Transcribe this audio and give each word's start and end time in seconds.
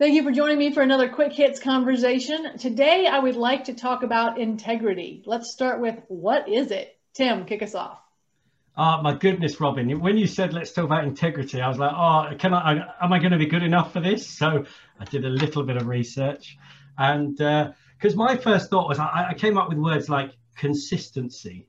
Thank 0.00 0.14
you 0.14 0.22
for 0.22 0.32
joining 0.32 0.56
me 0.56 0.72
for 0.72 0.82
another 0.82 1.10
quick 1.10 1.34
hits 1.34 1.60
conversation. 1.60 2.56
Today, 2.56 3.06
I 3.06 3.18
would 3.18 3.36
like 3.36 3.64
to 3.64 3.74
talk 3.74 4.02
about 4.02 4.40
integrity. 4.40 5.22
Let's 5.26 5.52
start 5.52 5.78
with 5.78 5.96
what 6.08 6.48
is 6.48 6.70
it? 6.70 6.96
Tim, 7.12 7.44
kick 7.44 7.60
us 7.60 7.74
off. 7.74 7.98
Oh 8.78 9.02
my 9.02 9.12
goodness, 9.12 9.60
Robyn! 9.60 10.00
When 10.00 10.16
you 10.16 10.26
said 10.26 10.54
let's 10.54 10.72
talk 10.72 10.86
about 10.86 11.04
integrity, 11.04 11.60
I 11.60 11.68
was 11.68 11.76
like, 11.76 11.92
oh, 11.94 12.34
can 12.38 12.54
I? 12.54 12.94
Am 13.02 13.12
I 13.12 13.18
going 13.18 13.32
to 13.32 13.36
be 13.36 13.44
good 13.44 13.62
enough 13.62 13.92
for 13.92 14.00
this? 14.00 14.26
So 14.26 14.64
I 14.98 15.04
did 15.04 15.26
a 15.26 15.28
little 15.28 15.64
bit 15.64 15.76
of 15.76 15.86
research, 15.86 16.56
and 16.96 17.36
because 17.36 18.14
uh, 18.14 18.16
my 18.16 18.38
first 18.38 18.70
thought 18.70 18.88
was, 18.88 18.98
I, 18.98 19.26
I, 19.32 19.34
came 19.34 19.58
up 19.58 19.68
with 19.68 19.76
words 19.76 20.08
like 20.08 20.30
consistency, 20.56 21.68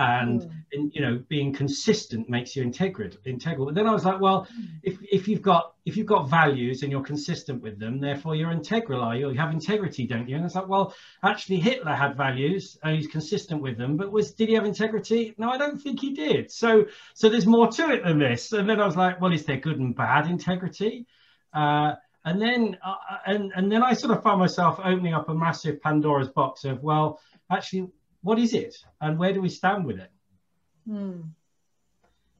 and 0.00 0.40
mm. 0.40 0.50
in, 0.72 0.90
you 0.94 1.02
know 1.02 1.22
being 1.28 1.52
consistent 1.52 2.28
makes 2.28 2.56
you 2.56 2.62
integral 2.62 3.10
integral. 3.26 3.66
But 3.66 3.74
then 3.74 3.86
i 3.86 3.92
was 3.92 4.04
like 4.04 4.18
well 4.18 4.46
mm. 4.46 4.68
if, 4.82 4.98
if 5.02 5.28
you've 5.28 5.42
got 5.42 5.74
if 5.84 5.96
you've 5.96 6.06
got 6.06 6.28
values 6.28 6.82
and 6.82 6.90
you're 6.90 7.02
consistent 7.02 7.62
with 7.62 7.78
them 7.78 8.00
therefore 8.00 8.34
you're 8.34 8.50
integral 8.50 9.02
are 9.02 9.14
you? 9.14 9.30
You 9.30 9.38
have 9.38 9.52
integrity 9.52 10.06
don't 10.06 10.26
you? 10.26 10.36
And 10.36 10.44
it's 10.46 10.54
like 10.54 10.68
well 10.68 10.94
actually 11.22 11.60
hitler 11.60 11.92
had 11.92 12.16
values 12.16 12.78
and 12.82 12.96
he's 12.96 13.08
consistent 13.08 13.60
with 13.60 13.76
them 13.76 13.98
but 13.98 14.10
was 14.10 14.32
did 14.32 14.48
he 14.48 14.54
have 14.54 14.64
integrity? 14.64 15.34
No 15.36 15.50
i 15.50 15.58
don't 15.58 15.78
think 15.78 16.00
he 16.00 16.14
did. 16.14 16.50
So 16.50 16.86
so 17.14 17.28
there's 17.28 17.46
more 17.46 17.68
to 17.68 17.90
it 17.90 18.02
than 18.02 18.18
this. 18.18 18.52
And 18.52 18.68
then 18.68 18.80
i 18.80 18.86
was 18.86 18.96
like 18.96 19.20
well 19.20 19.32
is 19.32 19.44
there 19.44 19.58
good 19.58 19.78
and 19.78 19.94
bad 19.94 20.28
integrity? 20.28 21.06
Uh, 21.52 21.94
and 22.24 22.40
then 22.40 22.78
uh, 22.84 22.94
and 23.26 23.52
and 23.54 23.70
then 23.72 23.82
i 23.82 23.92
sort 23.94 24.16
of 24.16 24.22
found 24.22 24.38
myself 24.38 24.78
opening 24.84 25.14
up 25.14 25.28
a 25.28 25.34
massive 25.34 25.80
pandora's 25.80 26.28
box 26.28 26.64
of 26.64 26.82
well 26.82 27.18
actually 27.50 27.88
what 28.22 28.38
is 28.38 28.54
it 28.54 28.76
and 29.00 29.18
where 29.18 29.32
do 29.32 29.40
we 29.40 29.48
stand 29.48 29.84
with 29.84 29.98
it? 29.98 30.10
Hmm. 30.86 31.20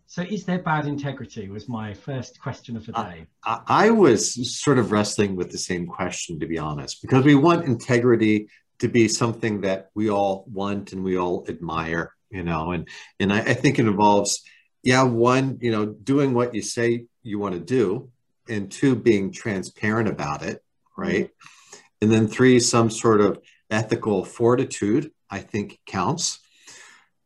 So, 0.06 0.22
is 0.22 0.44
there 0.44 0.58
bad 0.58 0.86
integrity? 0.86 1.48
Was 1.48 1.68
my 1.68 1.94
first 1.94 2.40
question 2.40 2.76
of 2.76 2.84
the 2.84 2.92
day. 2.92 3.26
I, 3.44 3.60
I 3.68 3.90
was 3.90 4.58
sort 4.58 4.78
of 4.78 4.90
wrestling 4.90 5.36
with 5.36 5.52
the 5.52 5.58
same 5.58 5.86
question, 5.86 6.40
to 6.40 6.46
be 6.46 6.58
honest, 6.58 7.00
because 7.00 7.24
we 7.24 7.36
want 7.36 7.64
integrity 7.64 8.48
to 8.80 8.88
be 8.88 9.06
something 9.06 9.60
that 9.60 9.90
we 9.94 10.10
all 10.10 10.44
want 10.52 10.92
and 10.92 11.04
we 11.04 11.16
all 11.16 11.46
admire, 11.48 12.12
you 12.28 12.42
know, 12.42 12.72
and 12.72 12.88
and 13.20 13.32
I, 13.32 13.38
I 13.38 13.54
think 13.54 13.78
it 13.78 13.86
involves, 13.86 14.42
yeah, 14.82 15.04
one, 15.04 15.58
you 15.60 15.70
know, 15.70 15.86
doing 15.86 16.34
what 16.34 16.56
you 16.56 16.62
say 16.62 17.06
you 17.22 17.38
want 17.38 17.54
to 17.54 17.60
do, 17.60 18.10
and 18.48 18.68
two, 18.68 18.96
being 18.96 19.30
transparent 19.30 20.08
about 20.08 20.42
it, 20.42 20.60
right, 20.96 21.26
mm-hmm. 21.26 21.78
and 22.02 22.10
then 22.10 22.26
three, 22.26 22.58
some 22.58 22.90
sort 22.90 23.20
of 23.20 23.38
ethical 23.70 24.24
fortitude 24.24 25.12
I 25.30 25.38
think 25.38 25.78
counts. 25.86 26.40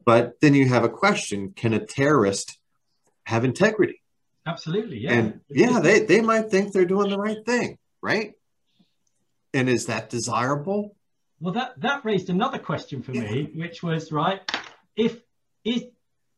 But 0.04 0.40
then 0.40 0.54
you 0.54 0.68
have 0.68 0.84
a 0.84 0.88
question 0.88 1.52
can 1.56 1.72
a 1.72 1.84
terrorist 1.84 2.58
have 3.24 3.44
integrity? 3.44 4.02
Absolutely, 4.46 4.98
yeah. 4.98 5.12
And 5.12 5.40
yeah, 5.48 5.80
they, 5.80 6.00
they 6.00 6.20
might 6.20 6.50
think 6.50 6.72
they're 6.72 6.84
doing 6.84 7.10
the 7.10 7.18
right 7.18 7.44
thing, 7.46 7.78
right? 8.02 8.34
And 9.54 9.68
is 9.68 9.86
that 9.86 10.10
desirable? 10.10 10.96
Well, 11.40 11.54
that, 11.54 11.80
that 11.80 12.04
raised 12.04 12.28
another 12.28 12.58
question 12.58 13.02
for 13.02 13.12
me, 13.12 13.50
which 13.54 13.82
was 13.82 14.12
right, 14.12 14.40
if 14.96 15.20
is 15.64 15.84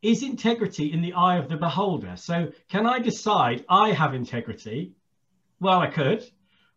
is 0.02 0.22
integrity 0.22 0.92
in 0.92 1.02
the 1.02 1.14
eye 1.14 1.38
of 1.38 1.48
the 1.48 1.56
beholder? 1.56 2.16
So 2.16 2.52
can 2.68 2.86
I 2.86 3.00
decide 3.00 3.64
I 3.68 3.90
have 3.90 4.14
integrity? 4.14 4.92
Well, 5.58 5.80
I 5.80 5.88
could. 5.88 6.22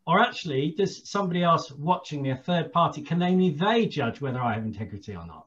Or 0.07 0.19
actually, 0.19 0.73
does 0.77 1.09
somebody 1.09 1.43
else 1.43 1.71
watching 1.71 2.21
me, 2.21 2.31
a 2.31 2.37
third 2.37 2.71
party, 2.71 3.01
can 3.01 3.21
only 3.21 3.51
they 3.51 3.85
judge 3.85 4.21
whether 4.21 4.41
I 4.41 4.53
have 4.55 4.65
integrity 4.65 5.15
or 5.15 5.25
not? 5.25 5.45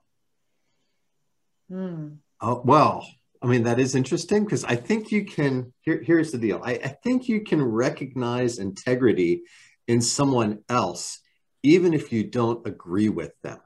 Hmm. 1.68 2.08
Oh, 2.40 2.62
well, 2.64 3.06
I 3.42 3.46
mean, 3.46 3.64
that 3.64 3.80
is 3.80 3.94
interesting 3.94 4.44
because 4.44 4.64
I 4.64 4.76
think 4.76 5.10
you 5.10 5.24
can. 5.24 5.72
Here, 5.80 6.02
here's 6.04 6.30
the 6.30 6.38
deal 6.38 6.60
I, 6.62 6.72
I 6.72 6.88
think 7.02 7.28
you 7.28 7.42
can 7.42 7.62
recognize 7.62 8.58
integrity 8.58 9.42
in 9.88 10.00
someone 10.00 10.60
else, 10.68 11.20
even 11.62 11.92
if 11.92 12.12
you 12.12 12.24
don't 12.24 12.66
agree 12.66 13.08
with 13.08 13.32
them. 13.42 13.58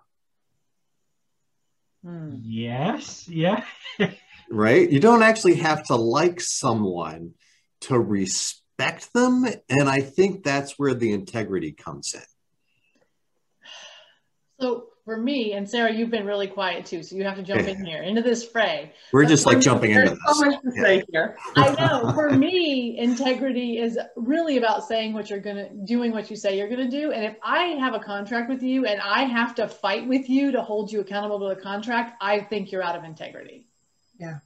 Hmm. 2.04 2.36
Yes, 2.40 3.28
yeah. 3.28 3.64
right? 4.50 4.90
You 4.90 5.00
don't 5.00 5.22
actually 5.22 5.56
have 5.56 5.84
to 5.86 5.96
like 5.96 6.40
someone 6.40 7.32
to 7.82 7.98
respect 7.98 8.62
respect 8.78 9.12
them. 9.12 9.46
And 9.68 9.88
I 9.88 10.00
think 10.00 10.44
that's 10.44 10.78
where 10.78 10.94
the 10.94 11.12
integrity 11.12 11.72
comes 11.72 12.14
in. 12.14 12.20
So 14.58 14.86
for 15.04 15.16
me, 15.18 15.52
and 15.52 15.68
Sara, 15.68 15.92
you've 15.92 16.10
been 16.10 16.26
really 16.26 16.46
quiet 16.46 16.86
too, 16.86 17.02
so 17.02 17.14
you 17.14 17.24
have 17.24 17.36
to 17.36 17.42
jump 17.42 17.62
yeah. 17.62 17.68
in 17.68 17.84
here 17.84 18.02
into 18.02 18.22
this 18.22 18.42
fray. 18.42 18.92
We're 19.12 19.24
but 19.24 19.28
just 19.28 19.44
like 19.44 19.60
jumping 19.60 19.90
into 19.90 20.10
this. 20.10 20.18
So 20.26 20.46
much 20.46 20.62
to 20.62 20.72
yeah. 20.74 20.82
say 20.82 21.04
here. 21.12 21.36
I 21.54 21.74
know. 21.74 22.12
For 22.14 22.30
me, 22.30 22.98
integrity 22.98 23.78
is 23.78 23.98
really 24.16 24.56
about 24.56 24.84
saying 24.84 25.12
what 25.12 25.28
you're 25.28 25.40
gonna, 25.40 25.68
doing 25.84 26.10
what 26.12 26.30
you 26.30 26.36
say 26.36 26.56
you're 26.56 26.70
gonna 26.70 26.90
do. 26.90 27.12
And 27.12 27.24
if 27.24 27.36
I 27.42 27.76
have 27.78 27.92
a 27.92 28.00
contract 28.00 28.48
with 28.48 28.62
you 28.62 28.86
and 28.86 28.98
I 29.00 29.24
have 29.24 29.54
to 29.56 29.68
fight 29.68 30.08
with 30.08 30.28
you 30.30 30.52
to 30.52 30.62
hold 30.62 30.90
you 30.90 31.00
accountable 31.00 31.46
to 31.48 31.54
the 31.54 31.60
contract, 31.60 32.16
I 32.22 32.40
think 32.40 32.72
you're 32.72 32.82
out 32.82 32.96
of 32.96 33.04
integrity. 33.04 33.68
Yeah. 34.18 34.38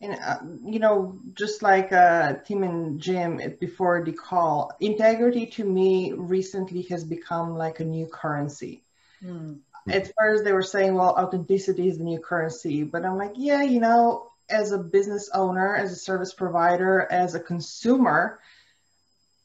And, 0.00 0.18
uh, 0.18 0.38
you 0.64 0.78
know, 0.78 1.18
just 1.34 1.62
like 1.62 1.92
uh, 1.92 2.34
Tim 2.46 2.62
and 2.62 3.00
Jim 3.00 3.40
before 3.60 4.02
the 4.02 4.12
call, 4.12 4.72
integrity 4.80 5.46
to 5.46 5.64
me 5.64 6.12
recently 6.12 6.82
has 6.82 7.04
become 7.04 7.54
like 7.56 7.80
a 7.80 7.84
new 7.84 8.06
currency. 8.06 8.82
Mm. 9.22 9.60
At 9.88 10.10
first, 10.18 10.44
they 10.44 10.52
were 10.52 10.62
saying, 10.62 10.94
well, 10.94 11.10
authenticity 11.18 11.88
is 11.88 11.98
the 11.98 12.04
new 12.04 12.18
currency. 12.18 12.82
But 12.82 13.04
I'm 13.04 13.18
like, 13.18 13.32
yeah, 13.36 13.62
you 13.62 13.80
know, 13.80 14.30
as 14.48 14.72
a 14.72 14.78
business 14.78 15.30
owner, 15.32 15.76
as 15.76 15.92
a 15.92 15.96
service 15.96 16.32
provider, 16.32 17.06
as 17.10 17.34
a 17.34 17.40
consumer, 17.40 18.40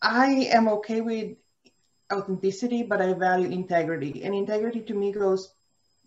I 0.01 0.49
am 0.51 0.67
okay 0.67 1.01
with 1.01 1.37
authenticity, 2.11 2.83
but 2.83 3.01
I 3.01 3.13
value 3.13 3.49
integrity. 3.49 4.23
And 4.23 4.35
integrity 4.35 4.81
to 4.81 4.93
me 4.93 5.11
goes 5.11 5.51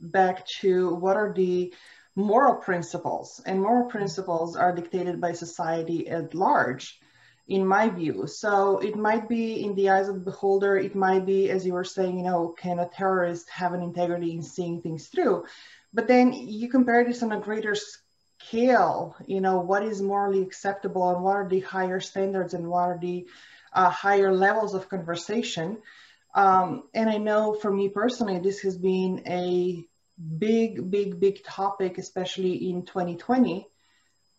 back 0.00 0.46
to 0.60 0.94
what 0.94 1.16
are 1.16 1.32
the 1.32 1.74
moral 2.18 2.56
principles, 2.56 3.40
and 3.46 3.62
moral 3.62 3.88
principles 3.88 4.56
are 4.56 4.74
dictated 4.74 5.20
by 5.20 5.32
society 5.32 6.08
at 6.08 6.34
large, 6.34 6.98
in 7.46 7.64
my 7.64 7.88
view. 7.88 8.26
So 8.26 8.78
it 8.78 8.96
might 8.96 9.28
be 9.28 9.62
in 9.64 9.76
the 9.76 9.90
eyes 9.90 10.08
of 10.08 10.16
the 10.16 10.30
beholder, 10.32 10.76
it 10.76 10.96
might 10.96 11.24
be, 11.24 11.48
as 11.48 11.64
you 11.64 11.74
were 11.74 11.84
saying, 11.84 12.18
you 12.18 12.24
know, 12.24 12.48
can 12.58 12.80
a 12.80 12.88
terrorist 12.88 13.48
have 13.50 13.72
an 13.72 13.82
integrity 13.82 14.32
in 14.32 14.42
seeing 14.42 14.82
things 14.82 15.06
through? 15.06 15.44
But 15.94 16.08
then 16.08 16.32
you 16.32 16.68
compare 16.68 17.04
this 17.04 17.22
on 17.22 17.30
a 17.30 17.40
greater 17.40 17.76
scale, 17.76 19.14
you 19.26 19.40
know, 19.40 19.60
what 19.60 19.84
is 19.84 20.02
morally 20.02 20.42
acceptable 20.42 21.10
and 21.10 21.22
what 21.22 21.36
are 21.36 21.48
the 21.48 21.60
higher 21.60 22.00
standards 22.00 22.52
and 22.52 22.66
what 22.68 22.88
are 22.88 22.98
the 23.00 23.26
uh, 23.72 23.90
higher 23.90 24.32
levels 24.34 24.74
of 24.74 24.88
conversation. 24.88 25.78
Um, 26.34 26.82
and 26.94 27.08
I 27.08 27.18
know 27.18 27.54
for 27.54 27.72
me 27.72 27.88
personally, 27.88 28.40
this 28.40 28.60
has 28.60 28.76
been 28.76 29.22
a 29.26 29.86
big, 30.38 30.90
big, 30.90 31.20
big 31.20 31.44
topic, 31.44 31.98
especially 31.98 32.70
in 32.70 32.84
2020, 32.84 33.66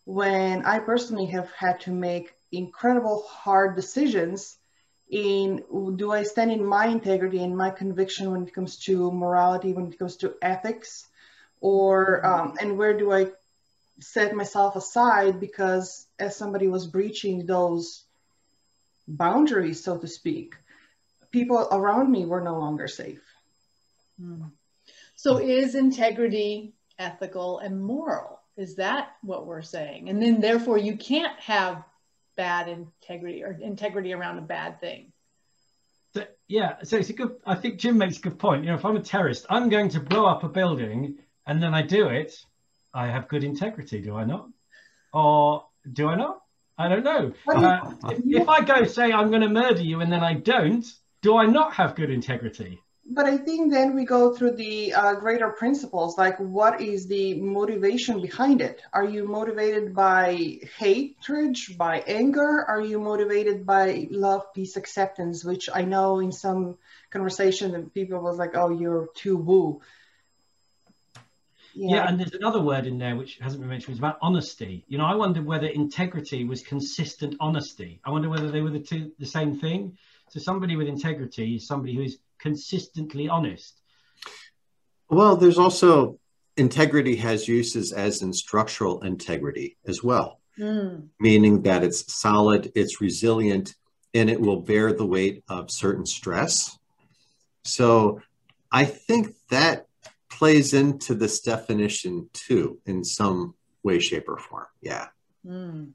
when 0.04 0.64
I 0.64 0.78
personally 0.78 1.26
have 1.26 1.50
had 1.52 1.80
to 1.80 1.90
make 1.90 2.32
incredible 2.52 3.22
hard 3.28 3.76
decisions 3.76 4.56
in 5.08 5.64
do 5.96 6.12
I 6.12 6.22
stand 6.22 6.52
in 6.52 6.64
my 6.64 6.86
integrity 6.86 7.42
and 7.42 7.56
my 7.56 7.70
conviction 7.70 8.30
when 8.30 8.46
it 8.46 8.54
comes 8.54 8.78
to 8.84 9.10
morality, 9.10 9.72
when 9.72 9.86
it 9.92 9.98
comes 9.98 10.16
to 10.18 10.34
ethics, 10.40 11.08
or 11.60 12.24
um, 12.24 12.56
and 12.60 12.78
where 12.78 12.96
do 12.96 13.12
I 13.12 13.26
set 13.98 14.34
myself 14.34 14.76
aside 14.76 15.40
because 15.40 16.06
as 16.18 16.36
somebody 16.36 16.68
was 16.68 16.86
breaching 16.86 17.44
those 17.44 18.04
boundaries, 19.08 19.82
so 19.82 19.98
to 19.98 20.06
speak, 20.06 20.54
people 21.32 21.68
around 21.70 22.10
me 22.10 22.24
were 22.24 22.40
no 22.40 22.58
longer 22.58 22.88
safe. 22.88 23.22
Mm. 24.20 24.50
So 25.22 25.36
is 25.36 25.74
integrity 25.74 26.72
ethical 26.98 27.58
and 27.58 27.78
moral? 27.78 28.40
Is 28.56 28.76
that 28.76 29.16
what 29.20 29.44
we're 29.44 29.60
saying? 29.60 30.08
And 30.08 30.22
then 30.22 30.40
therefore 30.40 30.78
you 30.78 30.96
can't 30.96 31.38
have 31.40 31.84
bad 32.38 32.68
integrity 32.68 33.44
or 33.44 33.52
integrity 33.60 34.14
around 34.14 34.38
a 34.38 34.40
bad 34.40 34.80
thing. 34.80 35.12
So, 36.14 36.24
yeah, 36.48 36.76
so 36.84 36.96
it's 36.96 37.10
a 37.10 37.12
good. 37.12 37.36
I 37.44 37.54
think 37.54 37.78
Jim 37.78 37.98
makes 37.98 38.16
a 38.16 38.22
good 38.22 38.38
point. 38.38 38.64
You 38.64 38.70
know, 38.70 38.76
if 38.76 38.84
I'm 38.86 38.96
a 38.96 39.02
terrorist, 39.02 39.44
I'm 39.50 39.68
going 39.68 39.90
to 39.90 40.00
blow 40.00 40.24
up 40.24 40.42
a 40.42 40.48
building, 40.48 41.18
and 41.46 41.62
then 41.62 41.74
I 41.74 41.82
do 41.82 42.08
it. 42.08 42.34
I 42.94 43.08
have 43.08 43.28
good 43.28 43.44
integrity, 43.44 44.00
do 44.00 44.16
I 44.16 44.24
not? 44.24 44.48
Or 45.12 45.66
do 45.92 46.08
I 46.08 46.16
not? 46.16 46.40
I 46.78 46.88
don't 46.88 47.04
know. 47.04 47.34
Uh, 47.46 47.92
if, 48.04 48.22
if 48.24 48.48
I 48.48 48.64
go 48.64 48.84
say 48.84 49.12
I'm 49.12 49.28
going 49.28 49.42
to 49.42 49.50
murder 49.50 49.82
you 49.82 50.00
and 50.00 50.10
then 50.10 50.24
I 50.24 50.32
don't, 50.32 50.86
do 51.20 51.36
I 51.36 51.44
not 51.44 51.74
have 51.74 51.94
good 51.94 52.10
integrity? 52.10 52.80
But 53.10 53.26
I 53.26 53.36
think 53.36 53.72
then 53.72 53.94
we 53.94 54.04
go 54.04 54.34
through 54.34 54.52
the 54.52 54.94
uh, 54.94 55.14
greater 55.14 55.50
principles, 55.50 56.16
like 56.16 56.38
what 56.38 56.80
is 56.80 57.08
the 57.08 57.34
motivation 57.34 58.22
behind 58.22 58.60
it? 58.60 58.80
Are 58.92 59.04
you 59.04 59.26
motivated 59.26 59.94
by 59.94 60.60
hatred, 60.78 61.56
by 61.76 62.04
anger? 62.06 62.64
Are 62.68 62.80
you 62.80 63.00
motivated 63.00 63.66
by 63.66 64.06
love, 64.10 64.54
peace, 64.54 64.76
acceptance? 64.76 65.44
Which 65.44 65.68
I 65.72 65.82
know 65.82 66.20
in 66.20 66.30
some 66.30 66.78
conversation, 67.10 67.90
people 67.90 68.20
was 68.20 68.38
like, 68.38 68.54
"Oh, 68.54 68.70
you're 68.70 69.08
too 69.14 69.36
woo." 69.36 69.80
Yeah. 71.74 71.96
yeah. 71.96 72.08
and 72.08 72.18
there's 72.18 72.34
another 72.34 72.60
word 72.60 72.86
in 72.86 72.98
there 72.98 73.16
which 73.16 73.38
hasn't 73.38 73.60
been 73.60 73.70
mentioned. 73.70 73.92
It's 73.92 74.00
about 74.00 74.18
honesty. 74.22 74.84
You 74.88 74.98
know, 74.98 75.04
I 75.04 75.14
wondered 75.14 75.46
whether 75.46 75.66
integrity 75.66 76.44
was 76.44 76.62
consistent 76.62 77.36
honesty. 77.40 78.00
I 78.04 78.10
wonder 78.10 78.28
whether 78.28 78.50
they 78.50 78.60
were 78.60 78.70
the 78.70 78.80
two 78.80 79.12
the 79.18 79.26
same 79.26 79.58
thing. 79.58 79.96
So 80.30 80.40
somebody 80.40 80.76
with 80.76 80.88
integrity 80.88 81.56
is 81.56 81.66
somebody 81.66 81.94
who 81.94 82.02
is 82.02 82.18
consistently 82.38 83.28
honest. 83.28 83.80
Well, 85.08 85.36
there's 85.36 85.58
also 85.58 86.18
integrity 86.56 87.16
has 87.16 87.48
uses 87.48 87.92
as 87.92 88.22
in 88.22 88.32
structural 88.32 89.02
integrity 89.02 89.76
as 89.86 90.04
well, 90.04 90.40
mm. 90.58 91.08
meaning 91.18 91.62
that 91.62 91.82
it's 91.82 92.12
solid, 92.20 92.70
it's 92.74 93.00
resilient, 93.00 93.74
and 94.14 94.30
it 94.30 94.40
will 94.40 94.60
bear 94.60 94.92
the 94.92 95.06
weight 95.06 95.42
of 95.48 95.70
certain 95.70 96.06
stress. 96.06 96.78
So 97.64 98.20
I 98.70 98.84
think 98.84 99.34
that 99.50 99.86
plays 100.30 100.72
into 100.74 101.14
this 101.14 101.40
definition 101.40 102.28
too 102.32 102.78
in 102.86 103.04
some 103.04 103.54
way, 103.82 103.98
shape, 103.98 104.28
or 104.28 104.38
form. 104.38 104.66
Yeah. 104.80 105.08
Mm. 105.46 105.92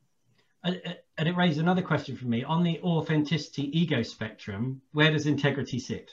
And, 0.64 0.82
it 1.18 1.38
raised 1.38 1.60
another 1.60 1.82
question 1.82 2.18
for 2.18 2.26
me 2.26 2.44
on 2.44 2.64
the 2.64 2.80
authenticity 2.82 3.80
ego 3.80 4.02
spectrum. 4.02 4.82
Where 4.92 5.12
does 5.12 5.28
integrity 5.28 5.80
sit? 5.80 6.12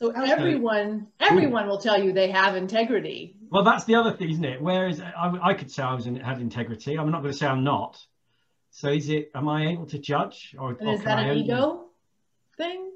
So 0.00 0.10
everyone, 0.10 1.08
everyone 1.20 1.68
will 1.68 1.78
tell 1.78 2.02
you 2.02 2.12
they 2.12 2.30
have 2.30 2.56
integrity. 2.56 3.36
Well, 3.50 3.64
that's 3.64 3.84
the 3.84 3.96
other 3.96 4.12
thing, 4.12 4.30
isn't 4.30 4.44
it? 4.44 4.62
Whereas 4.62 5.00
I, 5.00 5.38
I 5.42 5.54
could 5.54 5.70
say 5.70 5.82
I 5.82 5.94
was 5.94 6.06
in, 6.06 6.16
had 6.16 6.40
integrity. 6.40 6.98
I'm 6.98 7.10
not 7.10 7.22
going 7.22 7.32
to 7.32 7.38
say 7.38 7.46
I'm 7.46 7.64
not. 7.64 7.98
So 8.70 8.88
is 8.88 9.08
it? 9.08 9.30
Am 9.34 9.48
I 9.48 9.68
able 9.68 9.86
to 9.86 9.98
judge, 9.98 10.54
or, 10.58 10.76
or 10.80 10.94
is 10.94 11.02
that 11.02 11.18
an 11.18 11.36
ego 11.36 11.86
thing? 12.56 12.87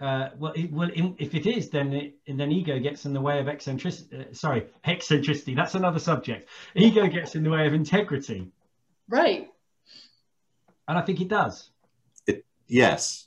Uh, 0.00 0.28
well, 0.38 0.52
it, 0.54 0.72
well, 0.72 0.88
in, 0.94 1.16
if 1.18 1.34
it 1.34 1.46
is, 1.46 1.70
then 1.70 1.92
it, 1.92 2.14
then 2.28 2.52
ego 2.52 2.78
gets 2.78 3.04
in 3.04 3.12
the 3.12 3.20
way 3.20 3.40
of 3.40 3.48
eccentricity. 3.48 4.16
Uh, 4.16 4.32
sorry, 4.32 4.66
eccentricity. 4.84 5.54
That's 5.54 5.74
another 5.74 5.98
subject. 5.98 6.48
Ego 6.76 7.08
gets 7.08 7.34
in 7.34 7.42
the 7.42 7.50
way 7.50 7.66
of 7.66 7.74
integrity. 7.74 8.52
Right. 9.08 9.48
And 10.86 10.98
I 10.98 11.02
think 11.02 11.20
it 11.20 11.28
does. 11.28 11.70
It, 12.26 12.44
yes. 12.66 13.26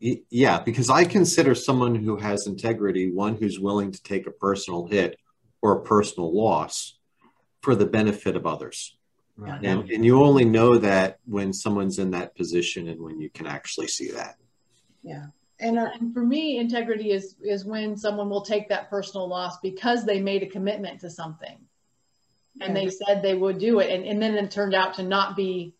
Yeah, 0.00 0.60
because 0.60 0.90
I 0.90 1.04
consider 1.04 1.54
someone 1.54 1.94
who 1.94 2.16
has 2.16 2.46
integrity 2.46 3.12
one 3.12 3.36
who's 3.36 3.60
willing 3.60 3.92
to 3.92 4.02
take 4.02 4.26
a 4.26 4.32
personal 4.32 4.86
hit 4.86 5.16
or 5.60 5.78
a 5.78 5.82
personal 5.82 6.36
loss 6.36 6.98
for 7.60 7.76
the 7.76 7.86
benefit 7.86 8.34
of 8.34 8.44
others. 8.44 8.96
Right. 9.36 9.64
And, 9.64 9.88
and 9.90 10.04
you 10.04 10.22
only 10.22 10.44
know 10.44 10.76
that 10.78 11.18
when 11.24 11.52
someone's 11.52 11.98
in 11.98 12.10
that 12.10 12.36
position 12.36 12.88
and 12.88 13.00
when 13.00 13.20
you 13.20 13.30
can 13.30 13.46
actually 13.46 13.86
see 13.86 14.10
that. 14.10 14.36
Yeah. 15.02 15.26
And, 15.62 15.78
uh, 15.78 15.90
and 15.94 16.12
for 16.12 16.24
me, 16.24 16.58
integrity 16.58 17.12
is 17.12 17.36
is 17.40 17.64
when 17.64 17.96
someone 17.96 18.28
will 18.28 18.42
take 18.42 18.68
that 18.68 18.90
personal 18.90 19.28
loss 19.28 19.58
because 19.60 20.04
they 20.04 20.20
made 20.20 20.42
a 20.42 20.46
commitment 20.46 21.00
to 21.00 21.10
something, 21.10 21.56
and 22.60 22.76
they 22.76 22.90
said 22.90 23.22
they 23.22 23.34
would 23.34 23.58
do 23.58 23.78
it, 23.78 23.90
and, 23.90 24.04
and 24.04 24.20
then 24.20 24.34
it 24.34 24.50
turned 24.50 24.74
out 24.74 24.94
to 24.94 25.02
not 25.02 25.36
be 25.36 25.74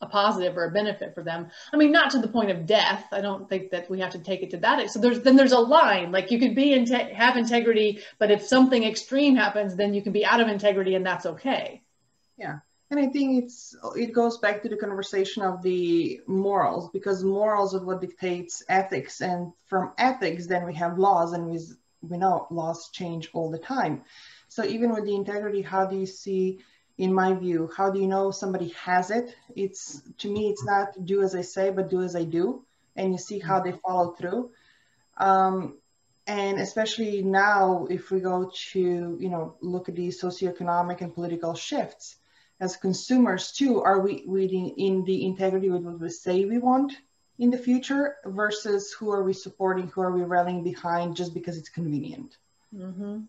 a 0.00 0.06
positive 0.06 0.56
or 0.56 0.64
a 0.64 0.70
benefit 0.70 1.14
for 1.14 1.22
them. 1.22 1.50
I 1.72 1.76
mean, 1.76 1.90
not 1.90 2.10
to 2.10 2.18
the 2.18 2.28
point 2.28 2.50
of 2.50 2.66
death. 2.66 3.06
I 3.12 3.20
don't 3.20 3.48
think 3.48 3.70
that 3.70 3.88
we 3.88 4.00
have 4.00 4.12
to 4.12 4.18
take 4.18 4.42
it 4.42 4.50
to 4.50 4.58
that. 4.58 4.90
So 4.90 5.00
there's 5.00 5.20
then 5.20 5.36
there's 5.36 5.52
a 5.52 5.58
line. 5.58 6.12
Like 6.12 6.30
you 6.30 6.38
could 6.38 6.54
be 6.54 6.72
in 6.72 6.84
te- 6.84 7.14
have 7.14 7.36
integrity, 7.36 8.00
but 8.18 8.30
if 8.30 8.42
something 8.42 8.84
extreme 8.84 9.36
happens, 9.36 9.74
then 9.74 9.94
you 9.94 10.02
can 10.02 10.12
be 10.12 10.24
out 10.24 10.40
of 10.40 10.48
integrity, 10.48 10.94
and 10.94 11.04
that's 11.04 11.26
okay. 11.26 11.82
Yeah, 12.36 12.58
and 12.90 13.00
I 13.00 13.06
think 13.06 13.44
it's 13.44 13.74
it 13.96 14.12
goes 14.12 14.38
back 14.38 14.62
to 14.62 14.68
the 14.68 14.76
conversation 14.76 15.42
of 15.42 15.62
the 15.62 16.20
morals 16.26 16.90
because 16.90 17.24
morals 17.24 17.74
are 17.74 17.84
what 17.84 18.00
dictates 18.00 18.62
ethics, 18.68 19.20
and 19.20 19.52
from 19.66 19.92
ethics, 19.98 20.46
then 20.46 20.64
we 20.64 20.74
have 20.74 20.98
laws, 20.98 21.32
and 21.32 21.46
we 21.46 21.58
we 22.02 22.16
know 22.16 22.46
laws 22.50 22.90
change 22.90 23.28
all 23.32 23.50
the 23.50 23.58
time. 23.58 24.02
So 24.48 24.64
even 24.64 24.92
with 24.92 25.04
the 25.04 25.14
integrity, 25.14 25.62
how 25.62 25.86
do 25.86 25.96
you 25.96 26.06
see? 26.06 26.60
in 26.98 27.12
my 27.12 27.34
view 27.34 27.70
how 27.76 27.90
do 27.90 28.00
you 28.00 28.06
know 28.06 28.30
somebody 28.30 28.68
has 28.68 29.10
it 29.10 29.36
it's 29.54 30.00
to 30.16 30.30
me 30.30 30.48
it's 30.48 30.64
not 30.64 30.88
do 31.04 31.22
as 31.22 31.34
i 31.34 31.42
say 31.42 31.68
but 31.70 31.90
do 31.90 32.02
as 32.02 32.16
i 32.16 32.24
do 32.24 32.64
and 32.96 33.12
you 33.12 33.18
see 33.18 33.38
how 33.38 33.60
they 33.60 33.72
follow 33.72 34.12
through 34.12 34.50
um, 35.18 35.76
and 36.26 36.58
especially 36.58 37.22
now 37.22 37.86
if 37.90 38.10
we 38.10 38.20
go 38.20 38.50
to 38.72 39.18
you 39.20 39.28
know 39.28 39.56
look 39.60 39.88
at 39.88 39.94
the 39.94 40.08
socioeconomic 40.08 41.02
and 41.02 41.14
political 41.14 41.54
shifts 41.54 42.16
as 42.60 42.76
consumers 42.76 43.52
too 43.52 43.82
are 43.82 44.00
we 44.00 44.24
reading 44.26 44.70
in 44.78 45.04
the 45.04 45.24
integrity 45.24 45.68
with 45.68 45.82
what 45.82 46.00
we 46.00 46.08
say 46.08 46.44
we 46.44 46.58
want 46.58 46.92
in 47.38 47.50
the 47.50 47.58
future 47.58 48.16
versus 48.24 48.92
who 48.92 49.10
are 49.10 49.22
we 49.22 49.32
supporting 49.32 49.88
who 49.88 50.00
are 50.00 50.12
we 50.12 50.22
rallying 50.22 50.62
behind 50.62 51.16
just 51.16 51.34
because 51.34 51.56
it's 51.56 51.68
convenient 51.68 52.36
mm-hmm. 52.74 53.20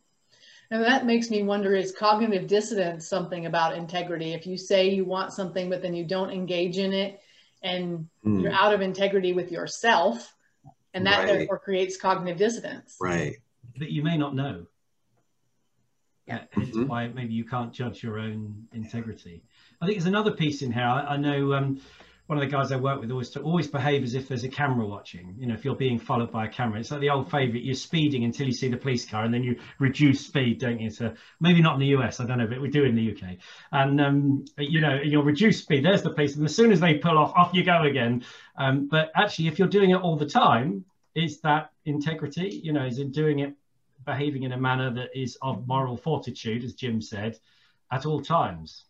And 0.70 0.84
that 0.84 1.06
makes 1.06 1.30
me 1.30 1.44
wonder 1.44 1.74
is 1.76 1.94
cognitive 1.94 2.48
dissonance 2.48 3.08
something 3.08 3.46
about 3.46 3.78
integrity? 3.78 4.34
If 4.34 4.46
you 4.46 4.58
say 4.58 4.90
you 4.90 5.06
want 5.06 5.32
something, 5.32 5.70
but 5.70 5.82
then 5.82 5.94
you 5.94 6.04
don't 6.04 6.30
engage 6.30 6.78
in 6.78 6.92
it 6.94 7.22
and 7.64 8.08
mm. 8.26 8.42
you're 8.42 8.52
out 8.52 8.74
of 8.74 8.82
integrity 8.82 9.34
with 9.34 9.52
yourself, 9.52 10.36
and 10.94 11.06
that 11.08 11.20
right. 11.20 11.28
therefore 11.28 11.60
creates 11.60 11.98
cognitive 11.98 12.38
dissonance. 12.38 12.98
Right. 13.00 13.38
That 13.78 13.92
you 13.92 14.04
may 14.04 14.18
not 14.18 14.36
know. 14.36 14.68
Yeah. 16.28 16.42
Mm-hmm. 16.56 16.88
why 16.88 17.08
maybe 17.08 17.34
you 17.34 17.46
can't 17.46 17.72
judge 17.72 18.04
your 18.04 18.20
own 18.20 18.68
integrity. 18.74 19.44
I 19.82 19.86
think 19.86 19.98
there's 19.98 20.08
another 20.08 20.32
piece 20.32 20.62
in 20.62 20.74
here. 20.74 20.84
I, 20.84 21.14
I 21.14 21.18
know 21.18 21.54
um, 21.54 21.80
one 22.28 22.38
of 22.38 22.44
the 22.44 22.54
guys 22.54 22.74
I 22.74 22.76
work 22.76 23.00
with 23.00 23.10
always 23.10 23.30
to 23.32 23.42
always 23.42 23.68
behave 23.68 24.04
as 24.04 24.14
if 24.14 24.28
there's 24.28 24.44
a 24.44 24.50
camera 24.50 24.86
watching. 24.86 25.36
You 25.40 25.48
know, 25.48 25.54
if 25.54 25.64
you're 25.64 25.76
being 25.76 25.98
followed 25.98 26.30
by 26.30 26.46
a 26.46 26.50
camera, 26.50 26.80
it's 26.80 26.92
like 26.92 27.00
the 27.00 27.10
old 27.10 27.32
favorite. 27.32 27.64
You're 27.64 27.76
speeding 27.76 28.26
until 28.26 28.48
you 28.48 28.54
see 28.54 28.68
the 28.68 28.78
police 28.78 29.06
car, 29.06 29.24
and 29.24 29.34
then 29.34 29.44
you 29.44 29.58
reduce 29.80 30.26
speed, 30.26 30.60
don't 30.60 30.80
you? 30.80 30.90
So 30.90 31.14
maybe 31.40 31.62
not 31.62 31.76
in 31.76 31.80
the 31.80 31.88
US, 31.98 32.20
I 32.20 32.26
don't 32.26 32.38
know, 32.38 32.48
but 32.48 32.62
we 32.62 32.70
do 32.70 32.84
in 32.84 32.96
the 32.96 33.12
UK. 33.12 33.38
And 33.72 34.02
um, 34.02 34.46
you 34.58 34.82
know, 34.82 35.00
you'll 35.02 35.24
reduce 35.24 35.60
speed. 35.60 35.86
There's 35.86 36.04
the 36.04 36.14
police, 36.14 36.36
and 36.36 36.46
as 36.46 36.54
soon 36.54 36.74
as 36.74 36.82
they 36.82 36.96
pull 36.96 37.18
off, 37.18 37.34
off 37.36 37.54
you 37.54 37.64
go 37.64 37.84
again. 37.84 38.26
Um, 38.58 38.90
but 38.90 39.12
actually, 39.16 39.48
if 39.48 39.58
you're 39.58 39.70
doing 39.70 39.92
it 39.92 40.02
all 40.02 40.18
the 40.18 40.28
time, 40.28 40.84
is 41.16 41.40
that 41.42 41.72
integrity? 41.86 42.62
You 42.62 42.74
know, 42.74 42.86
is 42.86 43.00
it 43.00 43.14
doing 43.14 43.40
it, 43.40 43.54
behaving 44.06 44.44
in 44.44 44.52
a 44.52 44.58
manner 44.58 44.92
that 44.92 45.10
is 45.18 45.38
of 45.42 45.68
moral 45.68 45.98
fortitude, 45.98 46.64
as 46.64 46.74
Jim 46.74 47.02
said, 47.02 47.38
at 47.92 48.06
all 48.06 48.22
times? 48.22 48.86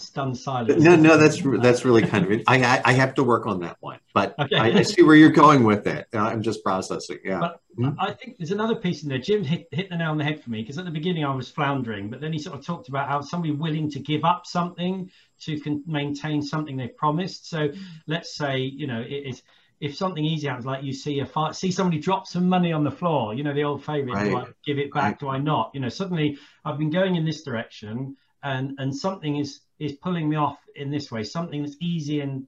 Stunned 0.00 0.36
silence. 0.36 0.82
No, 0.82 0.96
no, 0.96 1.16
that's 1.16 1.40
that's 1.62 1.84
really 1.84 2.06
kind 2.06 2.30
of. 2.30 2.42
I 2.46 2.62
I, 2.62 2.82
I 2.84 2.92
have 2.92 3.14
to 3.14 3.24
work 3.24 3.46
on 3.46 3.60
that 3.60 3.76
one, 3.80 3.98
but 4.14 4.38
okay. 4.38 4.56
I, 4.56 4.66
I, 4.78 4.82
see 4.82 5.02
where 5.02 5.16
you're 5.16 5.30
going 5.30 5.64
with 5.64 5.86
it. 5.86 6.08
I'm 6.12 6.42
just 6.42 6.62
processing. 6.62 7.18
Yeah. 7.24 7.40
But 7.40 7.60
mm-hmm. 7.78 8.00
I 8.00 8.12
think 8.12 8.38
there's 8.38 8.50
another 8.50 8.76
piece 8.76 9.02
in 9.02 9.08
there. 9.08 9.18
Jim 9.18 9.44
hit, 9.44 9.68
hit 9.70 9.90
the 9.90 9.96
nail 9.96 10.10
on 10.10 10.18
the 10.18 10.24
head 10.24 10.42
for 10.42 10.50
me 10.50 10.62
because 10.62 10.78
at 10.78 10.84
the 10.84 10.90
beginning 10.90 11.24
I 11.24 11.34
was 11.34 11.50
floundering, 11.50 12.10
but 12.10 12.20
then 12.20 12.32
he 12.32 12.38
sort 12.38 12.58
of 12.58 12.64
talked 12.64 12.88
about 12.88 13.08
how 13.08 13.20
somebody 13.20 13.52
willing 13.52 13.90
to 13.90 13.98
give 13.98 14.24
up 14.24 14.46
something 14.46 15.10
to 15.40 15.60
can 15.60 15.82
maintain 15.86 16.42
something 16.42 16.76
they've 16.76 16.96
promised. 16.96 17.48
So 17.48 17.70
let's 18.06 18.36
say 18.36 18.58
you 18.58 18.86
know 18.86 19.00
it 19.00 19.28
is 19.28 19.42
if 19.80 19.96
something 19.96 20.24
easy 20.24 20.46
happens, 20.48 20.66
like 20.66 20.82
you 20.82 20.92
see 20.92 21.20
a 21.20 21.26
fight, 21.26 21.54
see 21.54 21.70
somebody 21.70 21.98
drop 22.00 22.26
some 22.26 22.48
money 22.48 22.72
on 22.72 22.84
the 22.84 22.90
floor, 22.90 23.34
you 23.34 23.42
know, 23.42 23.52
the 23.52 23.64
old 23.64 23.84
favorite, 23.84 24.14
right. 24.14 24.30
do 24.30 24.36
I 24.36 24.44
give 24.64 24.78
it 24.78 24.92
back? 24.92 25.02
Right. 25.02 25.18
Do 25.18 25.28
I 25.28 25.38
not? 25.38 25.70
You 25.74 25.80
know, 25.80 25.88
suddenly 25.88 26.38
I've 26.64 26.78
been 26.78 26.90
going 26.90 27.16
in 27.16 27.24
this 27.24 27.42
direction 27.42 28.16
and, 28.42 28.78
and 28.78 28.96
something 28.96 29.36
is 29.36 29.60
is 29.78 29.92
pulling 29.92 30.28
me 30.28 30.36
off 30.36 30.58
in 30.74 30.90
this 30.90 31.10
way, 31.10 31.22
something 31.22 31.62
that's 31.62 31.76
easy 31.80 32.20
and 32.20 32.46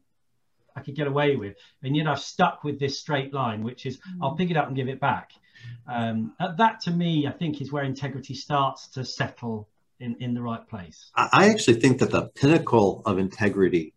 I 0.76 0.80
could 0.80 0.94
get 0.94 1.06
away 1.06 1.36
with. 1.36 1.56
And 1.82 1.96
yet 1.96 2.06
I've 2.06 2.20
stuck 2.20 2.64
with 2.64 2.78
this 2.78 2.98
straight 2.98 3.32
line, 3.34 3.64
which 3.64 3.84
is 3.84 3.96
mm. 3.98 4.18
I'll 4.22 4.36
pick 4.36 4.50
it 4.50 4.56
up 4.56 4.68
and 4.68 4.76
give 4.76 4.88
it 4.88 5.00
back. 5.00 5.32
Um, 5.88 6.34
that 6.38 6.80
to 6.82 6.90
me, 6.92 7.26
I 7.26 7.32
think, 7.32 7.60
is 7.60 7.72
where 7.72 7.82
integrity 7.82 8.34
starts 8.34 8.88
to 8.88 9.04
settle 9.04 9.68
in, 9.98 10.16
in 10.20 10.34
the 10.34 10.40
right 10.40 10.66
place. 10.68 11.10
I 11.16 11.48
actually 11.50 11.80
think 11.80 11.98
that 11.98 12.10
the 12.10 12.28
pinnacle 12.28 13.02
of 13.04 13.18
integrity 13.18 13.94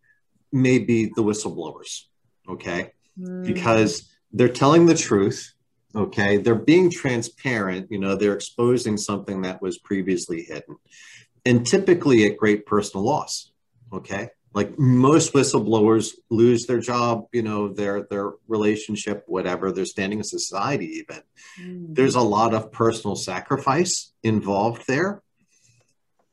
may 0.50 0.78
be 0.78 1.06
the 1.14 1.22
whistleblowers, 1.22 2.02
okay? 2.48 2.92
Mm. 3.18 3.46
Because 3.46 4.10
they're 4.32 4.48
telling 4.48 4.86
the 4.86 4.96
truth, 4.96 5.54
okay? 5.94 6.38
They're 6.38 6.56
being 6.56 6.90
transparent, 6.90 7.92
you 7.92 7.98
know, 7.98 8.16
they're 8.16 8.34
exposing 8.34 8.96
something 8.96 9.42
that 9.42 9.62
was 9.62 9.78
previously 9.78 10.42
hidden 10.42 10.76
and 11.44 11.66
typically 11.66 12.26
at 12.26 12.36
great 12.36 12.66
personal 12.66 13.04
loss. 13.04 13.50
Okay. 13.92 14.30
Like 14.54 14.78
most 14.78 15.32
whistleblowers 15.32 16.10
lose 16.30 16.66
their 16.66 16.80
job, 16.80 17.26
you 17.32 17.42
know, 17.42 17.72
their 17.72 18.06
their 18.10 18.32
relationship, 18.48 19.24
whatever, 19.26 19.72
their 19.72 19.86
standing 19.86 20.18
in 20.18 20.24
society, 20.24 20.86
even. 20.98 21.22
Mm. 21.58 21.94
There's 21.94 22.16
a 22.16 22.20
lot 22.20 22.52
of 22.52 22.70
personal 22.70 23.16
sacrifice 23.16 24.12
involved 24.22 24.86
there. 24.86 25.22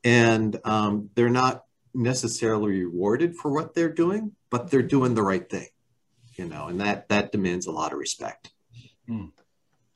And 0.04 0.58
um, 0.64 1.10
they're 1.14 1.30
not 1.30 1.64
necessarily 1.94 2.84
rewarded 2.84 3.36
for 3.36 3.50
what 3.52 3.74
they're 3.74 3.92
doing, 3.92 4.32
but 4.50 4.70
they're 4.70 4.82
doing 4.82 5.14
the 5.14 5.22
right 5.22 5.48
thing, 5.48 5.68
you 6.36 6.46
know, 6.46 6.68
and 6.68 6.80
that 6.80 7.08
that 7.08 7.32
demands 7.32 7.66
a 7.66 7.72
lot 7.72 7.92
of 7.92 7.98
respect. 7.98 8.50
Mm. 9.08 9.32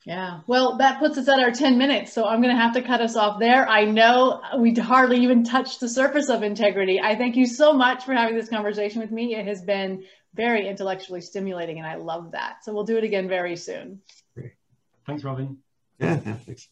Yeah, 0.05 0.41
well, 0.45 0.77
that 0.77 0.99
puts 0.99 1.17
us 1.17 1.27
at 1.27 1.39
our 1.39 1.49
10 1.49 1.79
minutes. 1.79 2.13
So 2.13 2.25
I'm 2.25 2.39
going 2.41 2.55
to 2.55 2.61
have 2.61 2.75
to 2.75 2.83
cut 2.83 3.01
us 3.01 3.15
off 3.15 3.39
there. 3.39 3.67
I 3.67 3.85
know 3.85 4.39
we 4.59 4.71
hardly 4.75 5.21
even 5.21 5.43
touched 5.43 5.79
the 5.79 5.89
surface 5.89 6.29
of 6.29 6.43
integrity. 6.43 7.01
I 7.01 7.15
thank 7.15 7.35
you 7.35 7.47
so 7.47 7.73
much 7.73 8.05
for 8.05 8.13
having 8.13 8.35
this 8.35 8.47
conversation 8.47 9.01
with 9.01 9.09
me. 9.09 9.35
It 9.35 9.47
has 9.47 9.63
been 9.63 10.03
very 10.35 10.67
intellectually 10.67 11.21
stimulating, 11.21 11.79
and 11.79 11.87
I 11.87 11.95
love 11.95 12.33
that. 12.33 12.63
So 12.63 12.73
we'll 12.73 12.83
do 12.83 12.97
it 12.97 13.03
again 13.03 13.27
very 13.27 13.55
soon. 13.55 14.01
Thanks, 15.07 15.23
Robyn. 15.23 15.57
Yeah, 15.99 16.19
yeah 16.23 16.33
thanks. 16.35 16.67